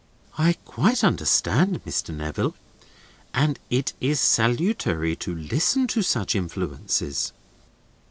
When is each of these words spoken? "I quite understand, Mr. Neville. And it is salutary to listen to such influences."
"I 0.35 0.53
quite 0.65 1.03
understand, 1.03 1.85
Mr. 1.85 2.11
Neville. 2.11 2.55
And 3.35 3.59
it 3.69 3.93
is 4.01 4.19
salutary 4.19 5.15
to 5.17 5.35
listen 5.35 5.85
to 5.89 6.01
such 6.01 6.33
influences." 6.33 7.33